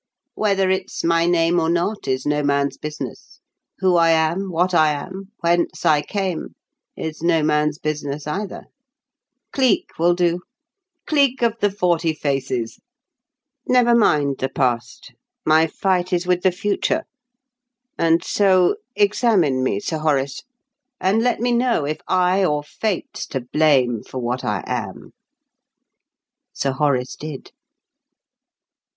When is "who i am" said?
3.77-4.49